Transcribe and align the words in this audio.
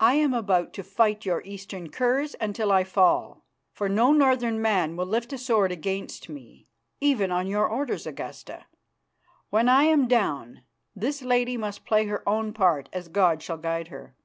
"I 0.00 0.14
am 0.14 0.34
about 0.34 0.72
to 0.72 0.82
fight 0.82 1.24
your 1.24 1.40
eastern 1.44 1.88
curs 1.90 2.34
until 2.40 2.72
I 2.72 2.82
fall, 2.82 3.44
for 3.70 3.88
no 3.88 4.12
northern 4.12 4.60
man 4.60 4.96
will 4.96 5.06
lift 5.06 5.32
a 5.32 5.38
sword 5.38 5.70
against 5.70 6.28
me, 6.28 6.66
even 7.00 7.30
on 7.30 7.46
your 7.46 7.68
orders, 7.68 8.08
Augusta. 8.08 8.66
When 9.50 9.68
I 9.68 9.84
am 9.84 10.08
down, 10.08 10.64
this 10.96 11.22
lady 11.22 11.56
must 11.56 11.86
play 11.86 12.06
her 12.06 12.28
own 12.28 12.52
part 12.52 12.88
as 12.92 13.06
God 13.06 13.40
shall 13.40 13.58
guide 13.58 13.86
her." 13.86 14.16